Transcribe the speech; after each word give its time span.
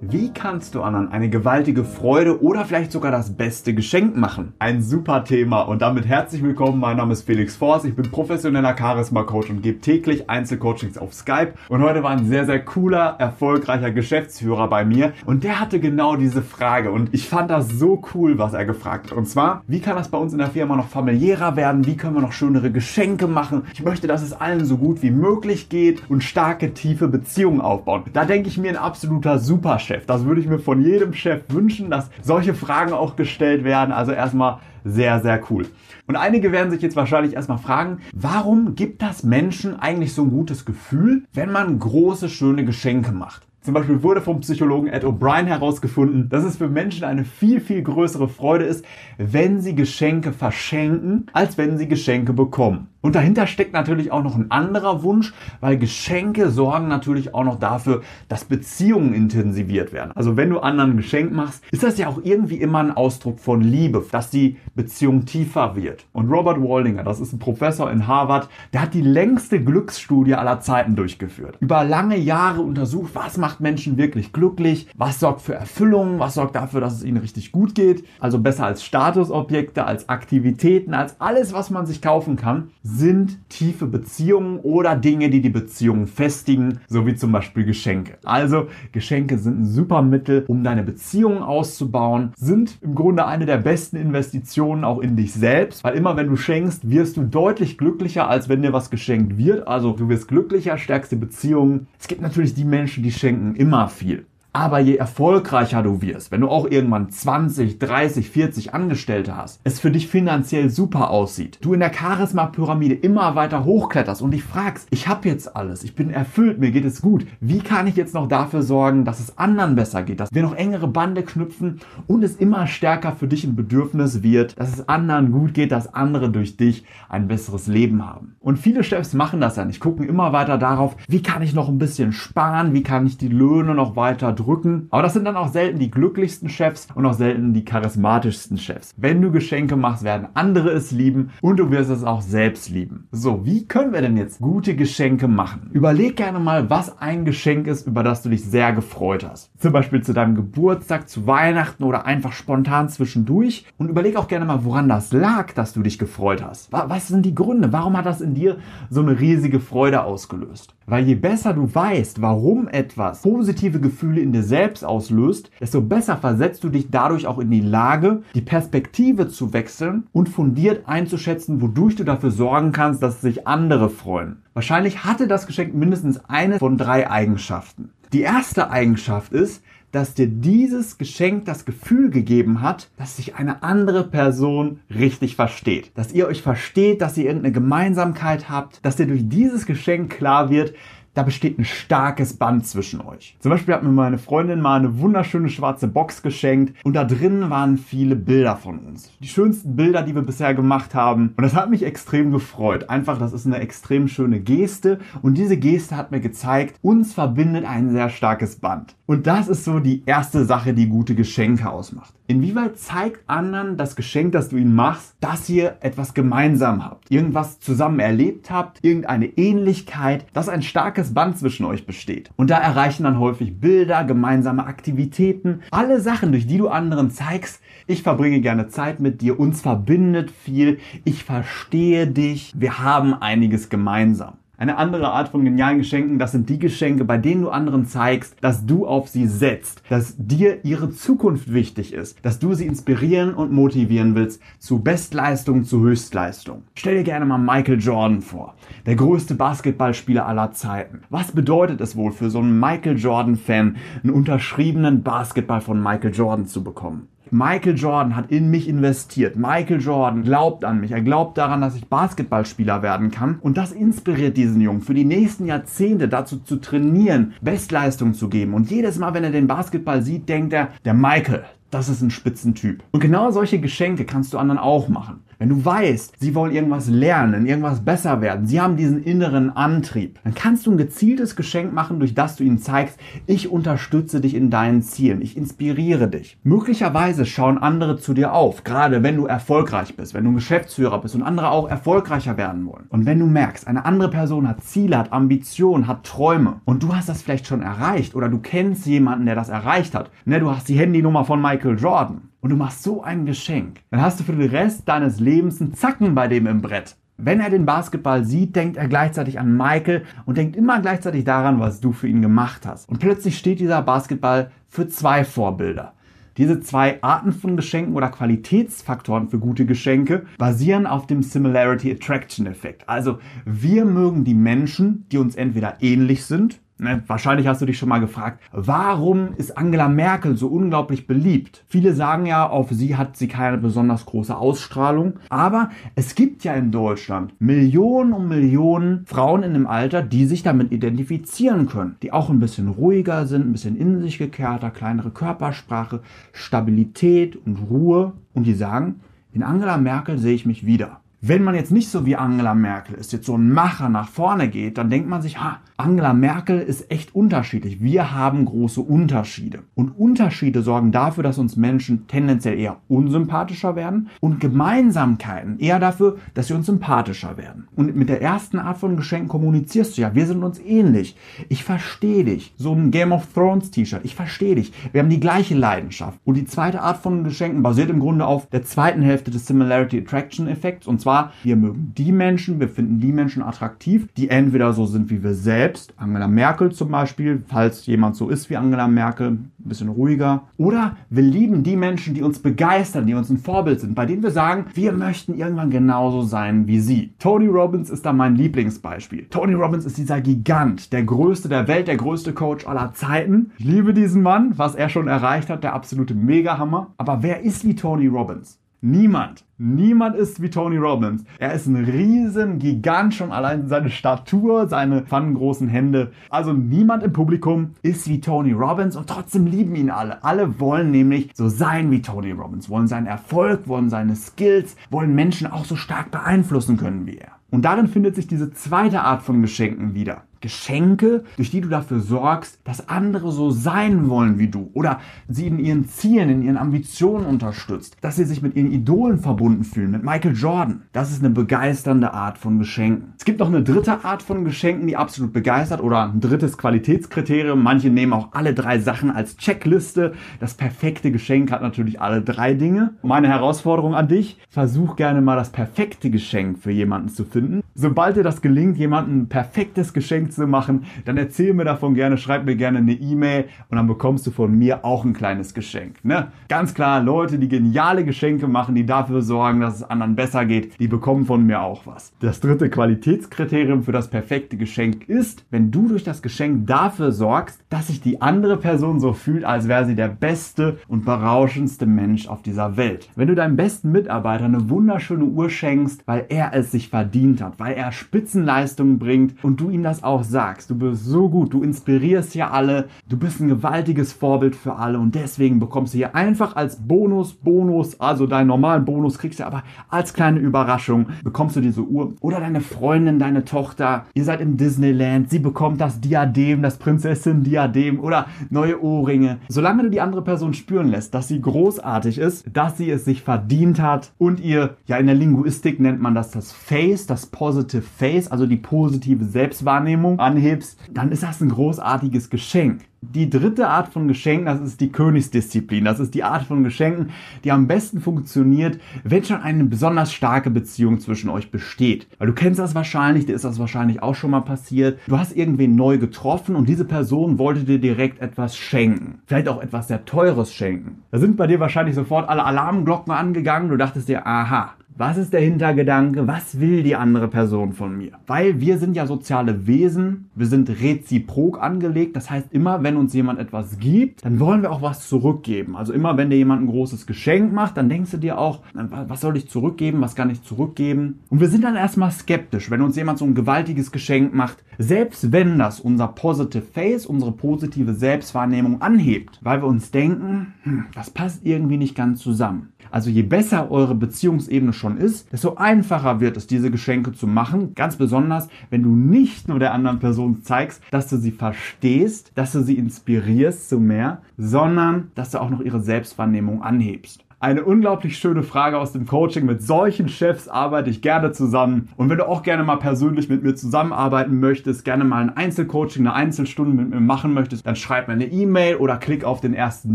Wie 0.00 0.32
kannst 0.32 0.76
du 0.76 0.82
anderen 0.82 1.10
eine 1.10 1.28
gewaltige 1.28 1.82
Freude 1.82 2.40
oder 2.40 2.64
vielleicht 2.64 2.92
sogar 2.92 3.10
das 3.10 3.36
beste 3.36 3.74
Geschenk 3.74 4.16
machen? 4.16 4.52
Ein 4.60 4.80
super 4.80 5.24
Thema 5.24 5.62
und 5.62 5.82
damit 5.82 6.06
herzlich 6.06 6.40
willkommen. 6.40 6.78
Mein 6.78 6.98
Name 6.98 7.12
ist 7.12 7.22
Felix 7.22 7.56
Forst. 7.56 7.84
Ich 7.84 7.96
bin 7.96 8.08
professioneller 8.08 8.76
Charisma-Coach 8.78 9.50
und 9.50 9.60
gebe 9.60 9.80
täglich 9.80 10.30
Einzelcoachings 10.30 10.98
auf 10.98 11.14
Skype. 11.14 11.54
Und 11.68 11.82
heute 11.82 12.04
war 12.04 12.10
ein 12.10 12.26
sehr, 12.26 12.46
sehr 12.46 12.64
cooler, 12.64 13.16
erfolgreicher 13.18 13.90
Geschäftsführer 13.90 14.68
bei 14.68 14.84
mir 14.84 15.14
und 15.26 15.42
der 15.42 15.58
hatte 15.58 15.80
genau 15.80 16.14
diese 16.14 16.42
Frage 16.42 16.92
und 16.92 17.12
ich 17.12 17.28
fand 17.28 17.50
das 17.50 17.68
so 17.68 18.00
cool, 18.14 18.38
was 18.38 18.54
er 18.54 18.66
gefragt 18.66 19.10
hat. 19.10 19.18
Und 19.18 19.26
zwar, 19.26 19.64
wie 19.66 19.80
kann 19.80 19.96
das 19.96 20.10
bei 20.10 20.18
uns 20.18 20.32
in 20.32 20.38
der 20.38 20.50
Firma 20.50 20.76
noch 20.76 20.88
familiärer 20.88 21.56
werden? 21.56 21.86
Wie 21.86 21.96
können 21.96 22.14
wir 22.14 22.22
noch 22.22 22.32
schönere 22.32 22.70
Geschenke 22.70 23.26
machen? 23.26 23.64
Ich 23.74 23.82
möchte, 23.82 24.06
dass 24.06 24.22
es 24.22 24.32
allen 24.32 24.64
so 24.64 24.78
gut 24.78 25.02
wie 25.02 25.10
möglich 25.10 25.68
geht 25.68 26.08
und 26.08 26.22
starke, 26.22 26.72
tiefe 26.72 27.08
Beziehungen 27.08 27.60
aufbauen. 27.60 28.04
Da 28.12 28.24
denke 28.24 28.48
ich 28.48 28.58
mir 28.58 28.70
ein 28.70 28.76
absoluter 28.76 29.40
Super 29.40 29.80
Chef. 29.88 30.04
Das 30.04 30.24
würde 30.24 30.40
ich 30.40 30.46
mir 30.46 30.58
von 30.58 30.82
jedem 30.82 31.14
Chef 31.14 31.42
wünschen, 31.48 31.90
dass 31.90 32.10
solche 32.22 32.52
Fragen 32.52 32.92
auch 32.92 33.16
gestellt 33.16 33.64
werden. 33.64 33.90
Also 33.90 34.12
erstmal 34.12 34.58
sehr, 34.84 35.20
sehr 35.20 35.40
cool. 35.50 35.66
Und 36.06 36.16
einige 36.16 36.52
werden 36.52 36.70
sich 36.70 36.82
jetzt 36.82 36.94
wahrscheinlich 36.94 37.34
erstmal 37.34 37.58
fragen, 37.58 37.98
warum 38.14 38.74
gibt 38.74 39.02
das 39.02 39.22
Menschen 39.22 39.80
eigentlich 39.80 40.14
so 40.14 40.22
ein 40.22 40.30
gutes 40.30 40.64
Gefühl, 40.64 41.24
wenn 41.32 41.50
man 41.50 41.78
große, 41.78 42.28
schöne 42.28 42.64
Geschenke 42.64 43.12
macht? 43.12 43.48
Zum 43.62 43.74
Beispiel 43.74 44.02
wurde 44.02 44.20
vom 44.20 44.40
Psychologen 44.40 44.88
Ed 44.88 45.04
O'Brien 45.04 45.46
herausgefunden, 45.46 46.28
dass 46.28 46.44
es 46.44 46.56
für 46.56 46.68
Menschen 46.68 47.04
eine 47.04 47.24
viel, 47.24 47.60
viel 47.60 47.82
größere 47.82 48.28
Freude 48.28 48.64
ist, 48.64 48.84
wenn 49.18 49.60
sie 49.60 49.74
Geschenke 49.74 50.32
verschenken, 50.32 51.26
als 51.32 51.58
wenn 51.58 51.76
sie 51.76 51.88
Geschenke 51.88 52.32
bekommen. 52.32 52.88
Und 53.00 53.14
dahinter 53.14 53.46
steckt 53.46 53.72
natürlich 53.72 54.10
auch 54.10 54.24
noch 54.24 54.34
ein 54.34 54.50
anderer 54.50 55.04
Wunsch, 55.04 55.32
weil 55.60 55.78
Geschenke 55.78 56.50
sorgen 56.50 56.88
natürlich 56.88 57.32
auch 57.32 57.44
noch 57.44 57.58
dafür, 57.58 58.02
dass 58.28 58.44
Beziehungen 58.44 59.14
intensiviert 59.14 59.92
werden. 59.92 60.10
Also 60.16 60.36
wenn 60.36 60.50
du 60.50 60.58
anderen 60.58 60.92
ein 60.92 60.96
Geschenk 60.96 61.32
machst, 61.32 61.62
ist 61.70 61.84
das 61.84 61.96
ja 61.96 62.08
auch 62.08 62.18
irgendwie 62.24 62.56
immer 62.56 62.80
ein 62.80 62.96
Ausdruck 62.96 63.38
von 63.38 63.60
Liebe, 63.60 64.04
dass 64.10 64.30
die 64.30 64.56
Beziehung 64.74 65.26
tiefer 65.26 65.76
wird. 65.76 66.06
Und 66.12 66.28
Robert 66.28 66.60
Waldinger, 66.60 67.04
das 67.04 67.20
ist 67.20 67.32
ein 67.32 67.38
Professor 67.38 67.88
in 67.88 68.08
Harvard, 68.08 68.48
der 68.72 68.82
hat 68.82 68.94
die 68.94 69.02
längste 69.02 69.62
Glücksstudie 69.62 70.34
aller 70.34 70.58
Zeiten 70.58 70.96
durchgeführt. 70.96 71.56
Über 71.60 71.84
lange 71.84 72.18
Jahre 72.18 72.62
untersucht, 72.62 73.12
was 73.14 73.36
macht 73.38 73.60
Menschen 73.60 73.96
wirklich 73.96 74.32
glücklich, 74.32 74.88
was 74.96 75.20
sorgt 75.20 75.42
für 75.42 75.54
Erfüllung, 75.54 76.18
was 76.18 76.34
sorgt 76.34 76.56
dafür, 76.56 76.80
dass 76.80 76.94
es 76.94 77.04
ihnen 77.04 77.18
richtig 77.18 77.52
gut 77.52 77.76
geht. 77.76 78.04
Also 78.18 78.40
besser 78.40 78.66
als 78.66 78.82
Statusobjekte, 78.82 79.84
als 79.84 80.08
Aktivitäten, 80.08 80.94
als 80.94 81.20
alles, 81.20 81.52
was 81.52 81.70
man 81.70 81.86
sich 81.86 82.02
kaufen 82.02 82.34
kann 82.34 82.70
sind 82.98 83.38
tiefe 83.48 83.86
Beziehungen 83.86 84.58
oder 84.60 84.96
Dinge, 84.96 85.30
die 85.30 85.40
die 85.40 85.48
Beziehungen 85.50 86.06
festigen, 86.06 86.80
so 86.88 87.06
wie 87.06 87.14
zum 87.14 87.30
Beispiel 87.30 87.64
Geschenke. 87.64 88.18
Also 88.24 88.66
Geschenke 88.92 89.38
sind 89.38 89.60
ein 89.60 89.64
super 89.64 90.02
Mittel, 90.02 90.44
um 90.48 90.64
deine 90.64 90.82
Beziehungen 90.82 91.42
auszubauen, 91.42 92.32
sind 92.36 92.78
im 92.80 92.96
Grunde 92.96 93.26
eine 93.26 93.46
der 93.46 93.58
besten 93.58 93.96
Investitionen 93.96 94.84
auch 94.84 94.98
in 94.98 95.16
dich 95.16 95.32
selbst, 95.32 95.84
weil 95.84 95.94
immer 95.94 96.16
wenn 96.16 96.28
du 96.28 96.36
schenkst, 96.36 96.90
wirst 96.90 97.16
du 97.16 97.22
deutlich 97.22 97.78
glücklicher, 97.78 98.28
als 98.28 98.48
wenn 98.48 98.62
dir 98.62 98.72
was 98.72 98.90
geschenkt 98.90 99.38
wird. 99.38 99.68
Also 99.68 99.92
du 99.92 100.08
wirst 100.08 100.28
glücklicher, 100.28 100.76
stärkste 100.76 101.16
Beziehungen. 101.16 101.86
Es 102.00 102.08
gibt 102.08 102.20
natürlich 102.20 102.54
die 102.54 102.64
Menschen, 102.64 103.02
die 103.04 103.12
schenken 103.12 103.54
immer 103.54 103.88
viel. 103.88 104.26
Aber 104.54 104.80
je 104.80 104.96
erfolgreicher 104.96 105.82
du 105.82 106.00
wirst, 106.00 106.30
wenn 106.30 106.40
du 106.40 106.48
auch 106.48 106.66
irgendwann 106.68 107.10
20, 107.10 107.78
30, 107.78 108.30
40 108.30 108.72
Angestellte 108.72 109.36
hast, 109.36 109.60
es 109.62 109.78
für 109.78 109.90
dich 109.90 110.08
finanziell 110.08 110.70
super 110.70 111.10
aussieht, 111.10 111.58
du 111.60 111.74
in 111.74 111.80
der 111.80 111.92
Charisma-Pyramide 111.92 112.94
immer 112.94 113.34
weiter 113.34 113.66
hochkletterst 113.66 114.22
und 114.22 114.30
dich 114.30 114.42
fragst, 114.42 114.88
ich 114.90 115.06
habe 115.06 115.28
jetzt 115.28 115.54
alles, 115.54 115.84
ich 115.84 115.94
bin 115.94 116.10
erfüllt, 116.10 116.58
mir 116.58 116.70
geht 116.70 116.86
es 116.86 117.02
gut, 117.02 117.26
wie 117.40 117.58
kann 117.58 117.86
ich 117.86 117.96
jetzt 117.96 118.14
noch 118.14 118.26
dafür 118.26 118.62
sorgen, 118.62 119.04
dass 119.04 119.20
es 119.20 119.36
anderen 119.36 119.74
besser 119.74 120.02
geht, 120.02 120.18
dass 120.18 120.32
wir 120.32 120.42
noch 120.42 120.54
engere 120.54 120.88
Bande 120.88 121.22
knüpfen 121.22 121.80
und 122.06 122.24
es 122.24 122.36
immer 122.36 122.66
stärker 122.66 123.12
für 123.12 123.28
dich 123.28 123.44
ein 123.44 123.54
Bedürfnis 123.54 124.22
wird, 124.22 124.58
dass 124.58 124.72
es 124.72 124.88
anderen 124.88 125.30
gut 125.30 125.52
geht, 125.52 125.72
dass 125.72 125.92
andere 125.92 126.30
durch 126.30 126.56
dich 126.56 126.84
ein 127.10 127.28
besseres 127.28 127.66
Leben 127.66 128.04
haben. 128.04 128.36
Und 128.40 128.58
viele 128.58 128.82
Chefs 128.82 129.12
machen 129.12 129.42
das 129.42 129.56
ja 129.56 129.66
nicht, 129.66 129.80
gucken 129.80 130.08
immer 130.08 130.32
weiter 130.32 130.56
darauf, 130.56 130.96
wie 131.06 131.22
kann 131.22 131.42
ich 131.42 131.54
noch 131.54 131.68
ein 131.68 131.78
bisschen 131.78 132.12
sparen, 132.12 132.72
wie 132.72 132.82
kann 132.82 133.06
ich 133.06 133.18
die 133.18 133.28
Löhne 133.28 133.74
noch 133.74 133.94
weiter 133.94 134.37
drücken. 134.38 134.88
Aber 134.90 135.02
das 135.02 135.14
sind 135.14 135.24
dann 135.24 135.36
auch 135.36 135.48
selten 135.48 135.78
die 135.78 135.90
glücklichsten 135.90 136.48
Chefs 136.48 136.88
und 136.94 137.04
auch 137.06 137.14
selten 137.14 137.54
die 137.54 137.64
charismatischsten 137.64 138.58
Chefs. 138.58 138.94
Wenn 138.96 139.20
du 139.22 139.30
Geschenke 139.30 139.76
machst, 139.76 140.04
werden 140.04 140.28
andere 140.34 140.70
es 140.70 140.90
lieben 140.90 141.30
und 141.40 141.58
du 141.58 141.70
wirst 141.70 141.90
es 141.90 142.04
auch 142.04 142.22
selbst 142.22 142.70
lieben. 142.70 143.08
So, 143.12 143.44
wie 143.44 143.66
können 143.66 143.92
wir 143.92 144.00
denn 144.00 144.16
jetzt 144.16 144.40
gute 144.40 144.76
Geschenke 144.76 145.28
machen? 145.28 145.70
Überleg 145.72 146.16
gerne 146.16 146.38
mal, 146.38 146.70
was 146.70 147.00
ein 147.00 147.24
Geschenk 147.24 147.66
ist, 147.66 147.86
über 147.86 148.02
das 148.02 148.22
du 148.22 148.28
dich 148.28 148.44
sehr 148.44 148.72
gefreut 148.72 149.26
hast. 149.28 149.50
Zum 149.58 149.72
Beispiel 149.72 150.02
zu 150.02 150.12
deinem 150.12 150.34
Geburtstag, 150.34 151.08
zu 151.08 151.26
Weihnachten 151.26 151.84
oder 151.84 152.06
einfach 152.06 152.32
spontan 152.32 152.88
zwischendurch. 152.88 153.64
Und 153.76 153.88
überleg 153.88 154.16
auch 154.16 154.28
gerne 154.28 154.44
mal, 154.44 154.64
woran 154.64 154.88
das 154.88 155.12
lag, 155.12 155.52
dass 155.52 155.72
du 155.72 155.82
dich 155.82 155.98
gefreut 155.98 156.42
hast. 156.42 156.72
Was 156.72 157.08
sind 157.08 157.24
die 157.24 157.34
Gründe? 157.34 157.72
Warum 157.72 157.96
hat 157.96 158.06
das 158.06 158.20
in 158.20 158.34
dir 158.34 158.58
so 158.90 159.00
eine 159.00 159.18
riesige 159.18 159.60
Freude 159.60 160.04
ausgelöst? 160.04 160.74
Weil 160.88 161.04
je 161.04 161.16
besser 161.16 161.52
du 161.52 161.74
weißt, 161.74 162.22
warum 162.22 162.66
etwas 162.66 163.20
positive 163.20 163.78
Gefühle 163.78 164.22
in 164.22 164.32
dir 164.32 164.42
selbst 164.42 164.86
auslöst, 164.86 165.50
desto 165.60 165.82
besser 165.82 166.16
versetzt 166.16 166.64
du 166.64 166.70
dich 166.70 166.90
dadurch 166.90 167.26
auch 167.26 167.38
in 167.38 167.50
die 167.50 167.60
Lage, 167.60 168.22
die 168.34 168.40
Perspektive 168.40 169.28
zu 169.28 169.52
wechseln 169.52 170.04
und 170.12 170.30
fundiert 170.30 170.88
einzuschätzen, 170.88 171.60
wodurch 171.60 171.96
du 171.96 172.04
dafür 172.04 172.30
sorgen 172.30 172.72
kannst, 172.72 173.02
dass 173.02 173.20
sich 173.20 173.46
andere 173.46 173.90
freuen. 173.90 174.36
Wahrscheinlich 174.54 175.04
hatte 175.04 175.28
das 175.28 175.46
Geschenk 175.46 175.74
mindestens 175.74 176.24
eine 176.24 176.58
von 176.58 176.78
drei 176.78 177.10
Eigenschaften. 177.10 177.90
Die 178.14 178.22
erste 178.22 178.70
Eigenschaft 178.70 179.32
ist, 179.34 179.62
dass 179.92 180.14
dir 180.14 180.26
dieses 180.26 180.98
Geschenk 180.98 181.44
das 181.46 181.64
Gefühl 181.64 182.10
gegeben 182.10 182.60
hat, 182.60 182.90
dass 182.96 183.16
sich 183.16 183.34
eine 183.36 183.62
andere 183.62 184.04
Person 184.04 184.80
richtig 184.90 185.36
versteht. 185.36 185.90
Dass 185.94 186.12
ihr 186.12 186.26
euch 186.26 186.42
versteht, 186.42 187.00
dass 187.00 187.16
ihr 187.16 187.24
irgendeine 187.24 187.52
Gemeinsamkeit 187.52 188.50
habt, 188.50 188.84
dass 188.84 188.96
dir 188.96 189.06
durch 189.06 189.28
dieses 189.28 189.66
Geschenk 189.66 190.10
klar 190.10 190.50
wird, 190.50 190.74
da 191.18 191.24
besteht 191.24 191.58
ein 191.58 191.64
starkes 191.64 192.34
Band 192.34 192.64
zwischen 192.64 193.00
euch. 193.00 193.36
Zum 193.40 193.50
Beispiel 193.50 193.74
hat 193.74 193.82
mir 193.82 193.88
meine 193.88 194.18
Freundin 194.18 194.60
mal 194.60 194.76
eine 194.76 195.00
wunderschöne 195.00 195.48
schwarze 195.48 195.88
Box 195.88 196.22
geschenkt 196.22 196.74
und 196.84 196.94
da 196.94 197.02
drin 197.02 197.50
waren 197.50 197.76
viele 197.76 198.14
Bilder 198.14 198.54
von 198.54 198.78
uns. 198.78 199.10
Die 199.18 199.26
schönsten 199.26 199.74
Bilder, 199.74 200.02
die 200.02 200.14
wir 200.14 200.22
bisher 200.22 200.54
gemacht 200.54 200.94
haben. 200.94 201.34
Und 201.36 201.42
das 201.42 201.56
hat 201.56 201.70
mich 201.70 201.82
extrem 201.82 202.30
gefreut. 202.30 202.88
Einfach, 202.88 203.18
das 203.18 203.32
ist 203.32 203.46
eine 203.46 203.58
extrem 203.58 204.06
schöne 204.06 204.38
Geste 204.38 205.00
und 205.20 205.36
diese 205.36 205.56
Geste 205.56 205.96
hat 205.96 206.12
mir 206.12 206.20
gezeigt, 206.20 206.76
uns 206.82 207.14
verbindet 207.14 207.64
ein 207.64 207.90
sehr 207.90 208.10
starkes 208.10 208.54
Band. 208.54 208.94
Und 209.06 209.26
das 209.26 209.48
ist 209.48 209.64
so 209.64 209.80
die 209.80 210.04
erste 210.06 210.44
Sache, 210.44 210.72
die 210.72 210.86
gute 210.86 211.16
Geschenke 211.16 211.68
ausmacht. 211.68 212.14
Inwieweit 212.26 212.78
zeigt 212.78 213.22
anderen 213.26 213.78
das 213.78 213.96
Geschenk, 213.96 214.32
das 214.32 214.50
du 214.50 214.58
ihnen 214.58 214.74
machst, 214.74 215.14
dass 215.20 215.48
ihr 215.48 215.78
etwas 215.80 216.12
gemeinsam 216.12 216.84
habt, 216.84 217.10
irgendwas 217.10 217.58
zusammen 217.58 218.00
erlebt 218.00 218.50
habt, 218.50 218.84
irgendeine 218.84 219.24
Ähnlichkeit, 219.38 220.26
dass 220.34 220.50
ein 220.50 220.60
starkes 220.60 221.07
Band 221.14 221.38
zwischen 221.38 221.64
euch 221.64 221.86
besteht. 221.86 222.30
Und 222.36 222.50
da 222.50 222.58
erreichen 222.58 223.04
dann 223.04 223.18
häufig 223.18 223.60
Bilder, 223.60 224.04
gemeinsame 224.04 224.66
Aktivitäten, 224.66 225.62
alle 225.70 226.00
Sachen, 226.00 226.32
durch 226.32 226.46
die 226.46 226.58
du 226.58 226.68
anderen 226.68 227.10
zeigst, 227.10 227.60
ich 227.86 228.02
verbringe 228.02 228.40
gerne 228.40 228.68
Zeit 228.68 229.00
mit 229.00 229.20
dir, 229.22 229.40
uns 229.40 229.60
verbindet 229.60 230.30
viel, 230.30 230.78
ich 231.04 231.24
verstehe 231.24 232.06
dich, 232.06 232.52
wir 232.56 232.78
haben 232.78 233.14
einiges 233.14 233.68
gemeinsam. 233.68 234.38
Eine 234.60 234.76
andere 234.76 235.12
Art 235.12 235.28
von 235.28 235.44
genialen 235.44 235.78
Geschenken, 235.78 236.18
das 236.18 236.32
sind 236.32 236.48
die 236.48 236.58
Geschenke, 236.58 237.04
bei 237.04 237.16
denen 237.16 237.42
du 237.42 237.48
anderen 237.48 237.86
zeigst, 237.86 238.34
dass 238.40 238.66
du 238.66 238.88
auf 238.88 239.06
sie 239.06 239.28
setzt, 239.28 239.84
dass 239.88 240.16
dir 240.18 240.64
ihre 240.64 240.90
Zukunft 240.90 241.52
wichtig 241.52 241.92
ist, 241.92 242.18
dass 242.24 242.40
du 242.40 242.54
sie 242.54 242.66
inspirieren 242.66 243.34
und 243.34 243.52
motivieren 243.52 244.16
willst 244.16 244.42
zu 244.58 244.80
Bestleistung, 244.80 245.62
zu 245.62 245.78
Höchstleistung. 245.82 246.64
Stell 246.74 246.96
dir 246.96 247.04
gerne 247.04 247.24
mal 247.24 247.38
Michael 247.38 247.78
Jordan 247.78 248.20
vor, 248.20 248.56
der 248.84 248.96
größte 248.96 249.36
Basketballspieler 249.36 250.26
aller 250.26 250.50
Zeiten. 250.50 251.02
Was 251.08 251.30
bedeutet 251.30 251.80
es 251.80 251.94
wohl 251.94 252.10
für 252.10 252.28
so 252.28 252.40
einen 252.40 252.58
Michael 252.58 252.98
Jordan-Fan, 252.98 253.76
einen 254.02 254.12
unterschriebenen 254.12 255.04
Basketball 255.04 255.60
von 255.60 255.80
Michael 255.80 256.12
Jordan 256.12 256.46
zu 256.46 256.64
bekommen? 256.64 257.06
Michael 257.32 257.76
Jordan 257.76 258.16
hat 258.16 258.30
in 258.30 258.50
mich 258.50 258.68
investiert. 258.68 259.36
Michael 259.36 259.80
Jordan 259.80 260.22
glaubt 260.22 260.64
an 260.64 260.80
mich. 260.80 260.92
Er 260.92 261.00
glaubt 261.00 261.38
daran, 261.38 261.60
dass 261.60 261.76
ich 261.76 261.88
Basketballspieler 261.88 262.82
werden 262.82 263.10
kann. 263.10 263.38
Und 263.40 263.56
das 263.56 263.72
inspiriert 263.72 264.36
diesen 264.36 264.60
Jungen 264.60 264.82
für 264.82 264.94
die 264.94 265.04
nächsten 265.04 265.46
Jahrzehnte 265.46 266.08
dazu 266.08 266.38
zu 266.38 266.56
trainieren, 266.56 267.34
Bestleistung 267.40 268.14
zu 268.14 268.28
geben. 268.28 268.54
Und 268.54 268.70
jedes 268.70 268.98
Mal, 268.98 269.14
wenn 269.14 269.24
er 269.24 269.30
den 269.30 269.46
Basketball 269.46 270.02
sieht, 270.02 270.28
denkt 270.28 270.52
er, 270.52 270.68
der 270.84 270.94
Michael, 270.94 271.44
das 271.70 271.88
ist 271.88 272.02
ein 272.02 272.10
Spitzentyp. 272.10 272.82
Und 272.92 273.00
genau 273.00 273.30
solche 273.30 273.60
Geschenke 273.60 274.04
kannst 274.04 274.32
du 274.32 274.38
anderen 274.38 274.58
auch 274.58 274.88
machen. 274.88 275.20
Wenn 275.38 275.50
du 275.50 275.64
weißt, 275.64 276.16
sie 276.18 276.34
wollen 276.34 276.52
irgendwas 276.52 276.88
lernen, 276.88 277.46
irgendwas 277.46 277.84
besser 277.84 278.20
werden, 278.20 278.46
sie 278.46 278.60
haben 278.60 278.76
diesen 278.76 279.04
inneren 279.04 279.50
Antrieb, 279.56 280.18
dann 280.24 280.34
kannst 280.34 280.66
du 280.66 280.72
ein 280.72 280.78
gezieltes 280.78 281.36
Geschenk 281.36 281.72
machen, 281.72 282.00
durch 282.00 282.14
das 282.14 282.34
du 282.36 282.44
ihnen 282.44 282.58
zeigst, 282.58 282.98
ich 283.26 283.48
unterstütze 283.48 284.20
dich 284.20 284.34
in 284.34 284.50
deinen 284.50 284.82
Zielen, 284.82 285.22
ich 285.22 285.36
inspiriere 285.36 286.08
dich. 286.08 286.38
Möglicherweise 286.42 287.24
schauen 287.24 287.58
andere 287.58 287.98
zu 287.98 288.14
dir 288.14 288.32
auf, 288.32 288.64
gerade 288.64 289.04
wenn 289.04 289.16
du 289.16 289.26
erfolgreich 289.26 289.94
bist, 289.94 290.12
wenn 290.12 290.24
du 290.24 290.30
ein 290.30 290.36
Geschäftsführer 290.36 291.00
bist 291.00 291.14
und 291.14 291.22
andere 291.22 291.50
auch 291.50 291.68
erfolgreicher 291.68 292.36
werden 292.36 292.66
wollen. 292.66 292.86
Und 292.88 293.06
wenn 293.06 293.20
du 293.20 293.26
merkst, 293.26 293.68
eine 293.68 293.84
andere 293.84 294.10
Person 294.10 294.48
hat 294.48 294.64
Ziele, 294.64 294.98
hat 294.98 295.12
Ambitionen, 295.12 295.86
hat 295.86 296.02
Träume 296.04 296.60
und 296.64 296.82
du 296.82 296.96
hast 296.96 297.08
das 297.08 297.22
vielleicht 297.22 297.46
schon 297.46 297.62
erreicht 297.62 298.16
oder 298.16 298.28
du 298.28 298.38
kennst 298.38 298.86
jemanden, 298.86 299.26
der 299.26 299.36
das 299.36 299.50
erreicht 299.50 299.94
hat. 299.94 300.10
Ne, 300.24 300.40
du 300.40 300.50
hast 300.50 300.68
die 300.68 300.78
Handynummer 300.78 301.24
von 301.24 301.40
Michael 301.40 301.78
Jordan 301.78 302.22
und 302.40 302.50
du 302.50 302.56
machst 302.56 302.82
so 302.82 303.02
ein 303.02 303.26
Geschenk. 303.26 303.80
Dann 303.90 304.00
hast 304.00 304.20
du 304.20 304.24
für 304.24 304.32
den 304.32 304.50
Rest 304.50 304.88
deines 304.88 305.20
Lebens 305.20 305.60
einen 305.60 305.74
Zacken 305.74 306.14
bei 306.14 306.28
dem 306.28 306.46
im 306.46 306.60
Brett. 306.60 306.96
Wenn 307.16 307.40
er 307.40 307.50
den 307.50 307.66
Basketball 307.66 308.24
sieht, 308.24 308.54
denkt 308.54 308.76
er 308.76 308.86
gleichzeitig 308.86 309.40
an 309.40 309.56
Michael 309.56 310.04
und 310.24 310.38
denkt 310.38 310.54
immer 310.54 310.80
gleichzeitig 310.80 311.24
daran, 311.24 311.58
was 311.58 311.80
du 311.80 311.90
für 311.92 312.06
ihn 312.06 312.22
gemacht 312.22 312.64
hast. 312.64 312.88
Und 312.88 313.00
plötzlich 313.00 313.36
steht 313.36 313.58
dieser 313.58 313.82
Basketball 313.82 314.52
für 314.68 314.86
zwei 314.86 315.24
Vorbilder. 315.24 315.94
Diese 316.36 316.60
zwei 316.60 317.02
Arten 317.02 317.32
von 317.32 317.56
Geschenken 317.56 317.96
oder 317.96 318.10
Qualitätsfaktoren 318.10 319.28
für 319.28 319.40
gute 319.40 319.66
Geschenke 319.66 320.26
basieren 320.38 320.86
auf 320.86 321.08
dem 321.08 321.24
Similarity 321.24 321.90
Attraction 321.90 322.46
Effekt. 322.46 322.88
Also 322.88 323.18
wir 323.44 323.84
mögen 323.84 324.22
die 324.22 324.34
Menschen, 324.34 325.04
die 325.10 325.18
uns 325.18 325.34
entweder 325.34 325.78
ähnlich 325.80 326.24
sind, 326.24 326.60
Ne, 326.80 327.02
wahrscheinlich 327.08 327.48
hast 327.48 327.60
du 327.60 327.66
dich 327.66 327.76
schon 327.76 327.88
mal 327.88 327.98
gefragt, 327.98 328.40
warum 328.52 329.34
ist 329.36 329.58
Angela 329.58 329.88
Merkel 329.88 330.36
so 330.36 330.46
unglaublich 330.46 331.08
beliebt? 331.08 331.64
Viele 331.66 331.92
sagen 331.92 332.24
ja, 332.24 332.48
auf 332.48 332.70
sie 332.70 332.96
hat 332.96 333.16
sie 333.16 333.26
keine 333.26 333.58
besonders 333.58 334.06
große 334.06 334.36
Ausstrahlung. 334.36 335.14
Aber 335.28 335.70
es 335.96 336.14
gibt 336.14 336.44
ja 336.44 336.54
in 336.54 336.70
Deutschland 336.70 337.34
Millionen 337.40 338.12
und 338.12 338.28
Millionen 338.28 339.04
Frauen 339.06 339.42
in 339.42 339.54
dem 339.54 339.66
Alter, 339.66 340.02
die 340.02 340.24
sich 340.26 340.44
damit 340.44 340.70
identifizieren 340.70 341.66
können. 341.66 341.96
Die 342.02 342.12
auch 342.12 342.30
ein 342.30 342.38
bisschen 342.38 342.68
ruhiger 342.68 343.26
sind, 343.26 343.48
ein 343.48 343.52
bisschen 343.52 343.76
in 343.76 344.00
sich 344.00 344.18
gekehrter, 344.18 344.70
kleinere 344.70 345.10
Körpersprache, 345.10 346.02
Stabilität 346.32 347.34
und 347.44 347.56
Ruhe. 347.56 348.12
Und 348.34 348.46
die 348.46 348.54
sagen, 348.54 349.00
in 349.32 349.42
Angela 349.42 349.78
Merkel 349.78 350.16
sehe 350.18 350.34
ich 350.34 350.46
mich 350.46 350.64
wieder. 350.64 351.00
Wenn 351.20 351.42
man 351.42 351.56
jetzt 351.56 351.72
nicht 351.72 351.88
so 351.88 352.06
wie 352.06 352.14
Angela 352.14 352.54
Merkel 352.54 352.94
ist, 352.94 353.12
jetzt 353.12 353.26
so 353.26 353.36
ein 353.36 353.52
Macher 353.52 353.88
nach 353.88 354.08
vorne 354.08 354.48
geht, 354.48 354.78
dann 354.78 354.90
denkt 354.90 355.08
man 355.08 355.22
sich, 355.22 355.40
ha, 355.40 355.58
Angela 355.80 356.12
Merkel 356.12 356.58
ist 356.58 356.90
echt 356.90 357.14
unterschiedlich. 357.14 357.80
Wir 357.80 358.12
haben 358.12 358.44
große 358.44 358.80
Unterschiede. 358.80 359.60
Und 359.76 359.90
Unterschiede 359.90 360.62
sorgen 360.62 360.90
dafür, 360.90 361.22
dass 361.22 361.38
uns 361.38 361.56
Menschen 361.56 362.08
tendenziell 362.08 362.58
eher 362.58 362.78
unsympathischer 362.88 363.76
werden 363.76 364.08
und 364.18 364.40
Gemeinsamkeiten 364.40 365.60
eher 365.60 365.78
dafür, 365.78 366.18
dass 366.34 366.48
sie 366.48 366.54
uns 366.54 366.66
sympathischer 366.66 367.36
werden. 367.36 367.68
Und 367.76 367.94
mit 367.94 368.08
der 368.08 368.20
ersten 368.20 368.58
Art 368.58 368.78
von 368.78 368.96
Geschenken 368.96 369.28
kommunizierst 369.28 369.96
du 369.96 370.02
ja, 370.02 370.16
wir 370.16 370.26
sind 370.26 370.42
uns 370.42 370.58
ähnlich. 370.58 371.16
Ich 371.48 371.62
verstehe 371.62 372.24
dich. 372.24 372.54
So 372.56 372.72
ein 372.74 372.90
Game 372.90 373.12
of 373.12 373.32
Thrones 373.32 373.70
T-Shirt. 373.70 374.00
Ich 374.02 374.16
verstehe 374.16 374.56
dich. 374.56 374.72
Wir 374.90 375.00
haben 375.00 375.10
die 375.10 375.20
gleiche 375.20 375.54
Leidenschaft. 375.54 376.18
Und 376.24 376.34
die 376.34 376.46
zweite 376.46 376.82
Art 376.82 376.96
von 376.96 377.22
Geschenken 377.22 377.62
basiert 377.62 377.90
im 377.90 378.00
Grunde 378.00 378.26
auf 378.26 378.48
der 378.48 378.64
zweiten 378.64 379.02
Hälfte 379.02 379.30
des 379.30 379.46
Similarity 379.46 380.00
Attraction 380.00 380.48
Effekts 380.48 380.88
und 380.88 381.00
zwar 381.00 381.32
wir 381.44 381.54
mögen 381.54 381.92
die 381.96 382.10
Menschen, 382.10 382.58
wir 382.58 382.68
finden 382.68 382.98
die 382.98 383.12
Menschen 383.12 383.44
attraktiv, 383.44 384.08
die 384.16 384.28
entweder 384.28 384.72
so 384.72 384.84
sind 384.84 385.08
wie 385.08 385.22
wir 385.22 385.34
selbst, 385.34 385.67
Angela 385.96 386.28
Merkel 386.28 386.72
zum 386.72 386.90
Beispiel, 386.90 387.42
falls 387.46 387.86
jemand 387.86 388.16
so 388.16 388.28
ist 388.28 388.50
wie 388.50 388.56
Angela 388.56 388.88
Merkel, 388.88 389.28
ein 389.28 389.52
bisschen 389.58 389.88
ruhiger. 389.88 390.44
Oder 390.56 390.96
wir 391.10 391.22
lieben 391.22 391.62
die 391.62 391.76
Menschen, 391.76 392.14
die 392.14 392.22
uns 392.22 392.38
begeistern, 392.38 393.06
die 393.06 393.14
uns 393.14 393.30
ein 393.30 393.38
Vorbild 393.38 393.80
sind, 393.80 393.94
bei 393.94 394.06
denen 394.06 394.22
wir 394.22 394.30
sagen, 394.30 394.66
wir 394.74 394.92
möchten 394.92 395.34
irgendwann 395.34 395.70
genauso 395.70 396.22
sein 396.22 396.66
wie 396.66 396.80
sie. 396.80 397.14
Tony 397.18 397.46
Robbins 397.46 397.90
ist 397.90 398.06
da 398.06 398.12
mein 398.12 398.36
Lieblingsbeispiel. 398.36 399.26
Tony 399.30 399.54
Robbins 399.54 399.84
ist 399.84 399.98
dieser 399.98 400.20
Gigant, 400.20 400.92
der 400.92 401.04
größte 401.04 401.48
der 401.48 401.68
Welt, 401.68 401.88
der 401.88 401.96
größte 401.96 402.32
Coach 402.32 402.66
aller 402.66 402.92
Zeiten. 402.94 403.52
Ich 403.58 403.64
liebe 403.64 403.94
diesen 403.94 404.22
Mann, 404.22 404.52
was 404.56 404.74
er 404.74 404.88
schon 404.88 405.08
erreicht 405.08 405.50
hat, 405.50 405.64
der 405.64 405.74
absolute 405.74 406.14
Megahammer. 406.14 406.94
Aber 406.96 407.22
wer 407.22 407.42
ist 407.42 407.64
wie 407.64 407.74
Tony 407.74 408.06
Robbins? 408.06 408.58
Niemand. 408.80 409.44
Niemand 409.60 410.14
ist 410.14 410.40
wie 410.40 410.50
Tony 410.50 410.76
Robbins. 410.76 411.24
Er 411.40 411.52
ist 411.52 411.66
ein 411.66 411.74
riesen 411.74 412.60
Gigant, 412.60 413.12
schon 413.12 413.32
allein 413.32 413.66
seine 413.66 413.90
Statur, 413.90 414.68
seine 414.68 415.02
pfannengroßen 415.02 415.66
Hände. 415.66 416.12
Also 416.30 416.52
niemand 416.52 417.02
im 417.02 417.12
Publikum 417.12 417.72
ist 417.82 418.08
wie 418.08 418.20
Tony 418.20 418.52
Robbins 418.52 418.94
und 418.94 419.08
trotzdem 419.08 419.46
lieben 419.46 419.74
ihn 419.74 419.90
alle. 419.90 420.22
Alle 420.22 420.60
wollen 420.60 420.92
nämlich 420.92 421.30
so 421.34 421.48
sein 421.48 421.90
wie 421.90 422.02
Tony 422.02 422.30
Robbins, 422.30 422.70
wollen 422.70 422.86
seinen 422.86 423.08
Erfolg, 423.08 423.66
wollen 423.66 423.90
seine 423.90 424.14
Skills, 424.14 424.76
wollen 424.90 425.12
Menschen 425.12 425.48
auch 425.48 425.64
so 425.64 425.74
stark 425.74 426.12
beeinflussen 426.12 426.76
können 426.76 427.04
wie 427.06 427.18
er. 427.18 427.32
Und 427.50 427.64
darin 427.64 427.88
findet 427.88 428.14
sich 428.14 428.28
diese 428.28 428.52
zweite 428.52 429.00
Art 429.00 429.22
von 429.22 429.42
Geschenken 429.42 429.94
wieder. 429.94 430.22
Geschenke, 430.40 431.24
durch 431.36 431.50
die 431.50 431.60
du 431.60 431.68
dafür 431.68 432.00
sorgst, 432.00 432.60
dass 432.64 432.88
andere 432.88 433.32
so 433.32 433.50
sein 433.50 434.08
wollen 434.08 434.38
wie 434.38 434.48
du 434.48 434.70
oder 434.74 435.00
sie 435.28 435.46
in 435.46 435.58
ihren 435.58 435.86
Zielen, 435.86 436.28
in 436.28 436.42
ihren 436.42 436.56
Ambitionen 436.56 437.26
unterstützt, 437.26 437.96
dass 438.00 438.16
sie 438.16 438.24
sich 438.24 438.42
mit 438.42 438.56
ihren 438.56 438.72
Idolen 438.72 439.18
verbunden 439.18 439.64
fühlen, 439.64 439.90
mit 439.90 440.04
Michael 440.04 440.34
Jordan. 440.34 440.82
Das 440.92 441.10
ist 441.10 441.24
eine 441.24 441.30
begeisternde 441.34 442.12
Art 442.12 442.38
von 442.38 442.58
Geschenken. 442.58 443.14
Es 443.18 443.24
gibt 443.24 443.40
noch 443.40 443.48
eine 443.48 443.62
dritte 443.62 444.04
Art 444.04 444.22
von 444.22 444.44
Geschenken, 444.44 444.86
die 444.86 444.96
absolut 444.96 445.32
begeistert 445.32 445.82
oder 445.82 446.04
ein 446.04 446.20
drittes 446.20 446.58
Qualitätskriterium. 446.58 447.62
Manche 447.62 447.90
nehmen 447.90 448.12
auch 448.12 448.32
alle 448.32 448.54
drei 448.54 448.78
Sachen 448.78 449.10
als 449.10 449.36
Checkliste. 449.36 450.12
Das 450.40 450.54
perfekte 450.54 451.10
Geschenk 451.10 451.50
hat 451.50 451.62
natürlich 451.62 452.00
alle 452.00 452.22
drei 452.22 452.54
Dinge. 452.54 452.94
Meine 453.02 453.28
Herausforderung 453.28 453.94
an 453.94 454.08
dich, 454.08 454.38
versuch 454.48 454.96
gerne 454.96 455.20
mal 455.20 455.36
das 455.36 455.50
perfekte 455.50 456.10
Geschenk 456.10 456.58
für 456.58 456.70
jemanden 456.70 457.08
zu 457.08 457.24
finden. 457.24 457.62
Sobald 457.74 458.16
dir 458.16 458.24
das 458.24 458.42
gelingt, 458.42 458.76
jemandem 458.76 459.22
ein 459.22 459.28
perfektes 459.28 459.92
Geschenk 459.92 460.27
zu 460.32 460.46
machen, 460.46 460.84
dann 461.04 461.16
erzähl 461.16 461.54
mir 461.54 461.64
davon 461.64 461.94
gerne, 461.94 462.18
schreib 462.18 462.44
mir 462.44 462.56
gerne 462.56 462.78
eine 462.78 462.92
E-Mail 462.92 463.46
und 463.68 463.76
dann 463.76 463.86
bekommst 463.86 464.26
du 464.26 464.30
von 464.30 464.56
mir 464.56 464.84
auch 464.84 465.04
ein 465.04 465.12
kleines 465.12 465.54
Geschenk. 465.54 466.04
Ne? 466.04 466.28
Ganz 466.48 466.74
klar, 466.74 467.02
Leute, 467.02 467.38
die 467.38 467.48
geniale 467.48 468.04
Geschenke 468.04 468.48
machen, 468.48 468.74
die 468.74 468.86
dafür 468.86 469.22
sorgen, 469.22 469.60
dass 469.60 469.76
es 469.76 469.82
anderen 469.82 470.16
besser 470.16 470.46
geht, 470.46 470.78
die 470.80 470.88
bekommen 470.88 471.26
von 471.26 471.44
mir 471.44 471.62
auch 471.62 471.86
was. 471.86 472.12
Das 472.20 472.40
dritte 472.40 472.70
Qualitätskriterium 472.70 473.82
für 473.82 473.92
das 473.92 474.08
perfekte 474.08 474.56
Geschenk 474.56 475.08
ist, 475.08 475.44
wenn 475.50 475.70
du 475.70 475.88
durch 475.88 476.04
das 476.04 476.22
Geschenk 476.22 476.66
dafür 476.66 477.12
sorgst, 477.12 477.60
dass 477.68 477.88
sich 477.88 478.00
die 478.00 478.20
andere 478.20 478.56
Person 478.56 479.00
so 479.00 479.12
fühlt, 479.12 479.44
als 479.44 479.68
wäre 479.68 479.86
sie 479.86 479.94
der 479.94 480.08
beste 480.08 480.78
und 480.88 481.04
berauschendste 481.04 481.86
Mensch 481.86 482.28
auf 482.28 482.42
dieser 482.42 482.76
Welt. 482.76 483.08
Wenn 483.16 483.28
du 483.28 483.34
deinem 483.34 483.56
besten 483.56 483.92
Mitarbeiter 483.92 484.44
eine 484.44 484.68
wunderschöne 484.70 485.24
Uhr 485.24 485.50
schenkst, 485.50 486.02
weil 486.06 486.26
er 486.28 486.54
es 486.54 486.70
sich 486.70 486.88
verdient 486.88 487.42
hat, 487.42 487.58
weil 487.58 487.74
er 487.74 487.92
Spitzenleistungen 487.92 488.98
bringt 488.98 489.42
und 489.42 489.60
du 489.60 489.70
ihm 489.70 489.82
das 489.82 490.02
auch 490.02 490.17
sagst. 490.24 490.70
Du 490.70 490.74
bist 490.74 491.04
so 491.04 491.28
gut, 491.28 491.52
du 491.52 491.62
inspirierst 491.62 492.34
ja 492.34 492.50
alle, 492.50 492.88
du 493.08 493.16
bist 493.16 493.40
ein 493.40 493.48
gewaltiges 493.48 494.12
Vorbild 494.12 494.56
für 494.56 494.76
alle 494.76 494.98
und 494.98 495.14
deswegen 495.14 495.58
bekommst 495.58 495.94
du 495.94 495.98
hier 495.98 496.14
einfach 496.14 496.56
als 496.56 496.76
Bonus, 496.76 497.34
Bonus, 497.34 498.00
also 498.00 498.26
deinen 498.26 498.48
normalen 498.48 498.84
Bonus 498.84 499.18
kriegst 499.18 499.40
du 499.40 499.46
aber 499.46 499.62
als 499.88 500.14
kleine 500.14 500.38
Überraschung, 500.40 501.06
bekommst 501.22 501.56
du 501.56 501.60
diese 501.60 501.82
Uhr 501.82 502.14
oder 502.20 502.40
deine 502.40 502.60
Freundin, 502.60 503.18
deine 503.18 503.44
Tochter, 503.44 504.06
ihr 504.14 504.24
seid 504.24 504.40
im 504.40 504.56
Disneyland, 504.56 505.30
sie 505.30 505.38
bekommt 505.38 505.80
das 505.80 506.00
Diadem, 506.00 506.62
das 506.62 506.78
Prinzessin-Diadem 506.78 508.00
oder 508.00 508.26
neue 508.50 508.82
Ohrringe. 508.82 509.38
Solange 509.48 509.84
du 509.84 509.90
die 509.90 510.00
andere 510.00 510.22
Person 510.22 510.54
spüren 510.54 510.88
lässt, 510.88 511.14
dass 511.14 511.28
sie 511.28 511.40
großartig 511.40 512.18
ist, 512.18 512.46
dass 512.52 512.78
sie 512.78 512.90
es 512.90 513.04
sich 513.04 513.22
verdient 513.22 513.80
hat 513.80 514.12
und 514.18 514.40
ihr, 514.40 514.76
ja 514.86 514.96
in 514.96 515.06
der 515.06 515.14
Linguistik 515.14 515.80
nennt 515.80 516.00
man 516.00 516.14
das 516.14 516.30
das 516.30 516.52
Face, 516.52 517.06
das 517.06 517.26
Positive 517.26 517.82
Face, 517.82 518.30
also 518.30 518.46
die 518.46 518.56
positive 518.56 519.24
Selbstwahrnehmung, 519.24 520.07
anhebst, 520.16 520.78
dann 520.90 521.12
ist 521.12 521.22
das 521.22 521.40
ein 521.40 521.50
großartiges 521.50 522.30
Geschenk. 522.30 522.82
Die 523.00 523.30
dritte 523.30 523.68
Art 523.68 523.92
von 523.92 524.08
Geschenken, 524.08 524.46
das 524.46 524.60
ist 524.60 524.80
die 524.80 524.90
Königsdisziplin. 524.90 525.84
Das 525.84 526.00
ist 526.00 526.14
die 526.14 526.24
Art 526.24 526.42
von 526.42 526.64
Geschenken, 526.64 527.10
die 527.44 527.52
am 527.52 527.68
besten 527.68 528.00
funktioniert, 528.00 528.80
wenn 529.04 529.22
schon 529.22 529.40
eine 529.40 529.62
besonders 529.64 530.12
starke 530.12 530.50
Beziehung 530.50 530.98
zwischen 530.98 531.30
euch 531.30 531.52
besteht. 531.52 532.08
Weil 532.18 532.26
du 532.26 532.32
kennst 532.32 532.58
das 532.58 532.74
wahrscheinlich, 532.74 533.26
dir 533.26 533.36
ist 533.36 533.44
das 533.44 533.60
wahrscheinlich 533.60 534.02
auch 534.02 534.16
schon 534.16 534.32
mal 534.32 534.40
passiert. 534.40 534.98
Du 535.06 535.16
hast 535.16 535.36
irgendwen 535.36 535.76
neu 535.76 535.98
getroffen 535.98 536.56
und 536.56 536.68
diese 536.68 536.84
Person 536.84 537.38
wollte 537.38 537.62
dir 537.62 537.78
direkt 537.78 538.20
etwas 538.20 538.56
schenken. 538.56 539.20
Vielleicht 539.26 539.46
auch 539.46 539.62
etwas 539.62 539.86
sehr 539.86 540.04
Teures 540.04 540.52
schenken. 540.52 541.02
Da 541.12 541.18
sind 541.18 541.36
bei 541.36 541.46
dir 541.46 541.60
wahrscheinlich 541.60 541.94
sofort 541.94 542.28
alle 542.28 542.44
Alarmglocken 542.44 543.12
angegangen. 543.12 543.68
Du 543.68 543.76
dachtest 543.76 544.08
dir, 544.08 544.26
aha, 544.26 544.74
was 544.98 545.16
ist 545.16 545.32
der 545.32 545.40
Hintergedanke? 545.40 546.26
Was 546.26 546.58
will 546.58 546.82
die 546.82 546.96
andere 546.96 547.28
Person 547.28 547.72
von 547.72 547.96
mir? 547.96 548.12
Weil 548.26 548.60
wir 548.60 548.78
sind 548.78 548.96
ja 548.96 549.06
soziale 549.06 549.68
Wesen, 549.68 550.28
wir 550.34 550.46
sind 550.46 550.68
reziprok 550.68 551.62
angelegt. 551.62 552.16
Das 552.16 552.28
heißt, 552.28 552.48
immer 552.50 552.82
wenn 552.82 552.96
uns 552.96 553.14
jemand 553.14 553.38
etwas 553.38 553.78
gibt, 553.78 554.24
dann 554.24 554.40
wollen 554.40 554.62
wir 554.62 554.72
auch 554.72 554.82
was 554.82 555.08
zurückgeben. 555.08 555.76
Also 555.76 555.92
immer 555.92 556.16
wenn 556.16 556.30
dir 556.30 556.36
jemand 556.36 556.62
ein 556.62 556.66
großes 556.66 557.06
Geschenk 557.06 557.52
macht, 557.52 557.76
dann 557.76 557.88
denkst 557.88 558.10
du 558.10 558.16
dir 558.16 558.38
auch, 558.38 558.62
was 558.74 559.20
soll 559.20 559.36
ich 559.36 559.48
zurückgeben, 559.48 560.00
was 560.00 560.16
kann 560.16 560.30
ich 560.30 560.42
zurückgeben? 560.42 561.20
Und 561.30 561.40
wir 561.40 561.48
sind 561.48 561.62
dann 561.62 561.76
erstmal 561.76 562.10
skeptisch, 562.10 562.68
wenn 562.68 562.82
uns 562.82 562.96
jemand 562.96 563.20
so 563.20 563.24
ein 563.24 563.36
gewaltiges 563.36 563.92
Geschenk 563.92 564.34
macht, 564.34 564.64
selbst 564.78 565.30
wenn 565.30 565.58
das 565.58 565.78
unser 565.78 566.08
Positive 566.08 566.62
Face, 566.62 567.06
unsere 567.06 567.32
positive 567.32 567.94
Selbstwahrnehmung 567.94 568.82
anhebt, 568.82 569.38
weil 569.42 569.62
wir 569.62 569.68
uns 569.68 569.92
denken, 569.92 570.54
hm, 570.64 570.86
das 570.94 571.10
passt 571.10 571.46
irgendwie 571.46 571.76
nicht 571.76 571.94
ganz 571.94 572.20
zusammen. 572.20 572.72
Also 572.90 573.10
je 573.10 573.22
besser 573.22 573.70
eure 573.70 573.94
Beziehungsebene 573.94 574.72
schon 574.72 574.96
ist, 574.96 575.32
desto 575.32 575.56
einfacher 575.56 576.20
wird 576.20 576.36
es, 576.36 576.46
diese 576.46 576.70
Geschenke 576.70 577.12
zu 577.12 577.26
machen. 577.26 577.74
Ganz 577.74 577.96
besonders, 577.96 578.48
wenn 578.70 578.82
du 578.82 578.94
nicht 578.94 579.48
nur 579.48 579.58
der 579.58 579.72
anderen 579.72 579.98
Person 579.98 580.42
zeigst, 580.42 580.82
dass 580.90 581.08
du 581.08 581.16
sie 581.16 581.32
verstehst, 581.32 582.32
dass 582.34 582.52
du 582.52 582.62
sie 582.62 582.76
inspirierst 582.76 583.68
zu 583.68 583.78
mehr, 583.80 584.22
sondern 584.36 585.10
dass 585.14 585.30
du 585.30 585.40
auch 585.40 585.50
noch 585.50 585.60
ihre 585.60 585.80
Selbstwahrnehmung 585.80 586.62
anhebst. 586.62 587.24
Eine 587.40 587.62
unglaublich 587.62 588.18
schöne 588.18 588.42
Frage 588.42 588.78
aus 588.78 588.90
dem 588.90 589.06
Coaching. 589.06 589.46
Mit 589.46 589.62
solchen 589.62 590.08
Chefs 590.08 590.48
arbeite 590.48 590.90
ich 590.90 591.02
gerne 591.02 591.30
zusammen. 591.30 591.88
Und 591.96 592.10
wenn 592.10 592.18
du 592.18 592.26
auch 592.26 592.42
gerne 592.42 592.64
mal 592.64 592.78
persönlich 592.78 593.28
mit 593.28 593.44
mir 593.44 593.54
zusammenarbeiten 593.54 594.40
möchtest, 594.40 594.84
gerne 594.84 595.04
mal 595.04 595.22
ein 595.22 595.36
Einzelcoaching, 595.36 596.04
eine 596.04 596.14
Einzelstunde 596.14 596.74
mit 596.74 596.90
mir 596.90 596.98
machen 596.98 597.34
möchtest, 597.34 597.64
dann 597.64 597.76
schreib 597.76 598.08
mir 598.08 598.14
eine 598.14 598.26
E-Mail 598.26 598.74
oder 598.74 598.96
klick 598.96 599.22
auf 599.22 599.40
den 599.40 599.54
ersten 599.54 599.94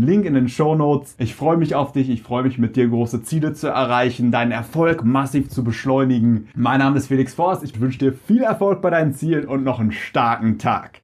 Link 0.00 0.24
in 0.24 0.32
den 0.32 0.48
Show 0.48 0.74
Notes. 0.74 1.16
Ich 1.18 1.34
freue 1.34 1.58
mich 1.58 1.74
auf 1.74 1.92
dich. 1.92 2.08
Ich 2.08 2.22
freue 2.22 2.44
mich 2.44 2.56
mit 2.56 2.76
dir 2.76 2.88
große 2.88 3.22
Ziele 3.24 3.52
zu 3.52 3.68
erreichen, 3.68 4.30
deinen 4.30 4.52
Erfolg 4.52 5.04
massiv 5.04 5.50
zu 5.50 5.64
beschleunigen. 5.64 6.48
Mein 6.54 6.78
Name 6.78 6.96
ist 6.96 7.08
Felix 7.08 7.34
Forst. 7.34 7.62
Ich 7.62 7.78
wünsche 7.78 7.98
dir 7.98 8.14
viel 8.14 8.42
Erfolg 8.42 8.80
bei 8.80 8.88
deinen 8.88 9.12
Zielen 9.12 9.44
und 9.46 9.64
noch 9.64 9.80
einen 9.80 9.92
starken 9.92 10.56
Tag. 10.56 11.02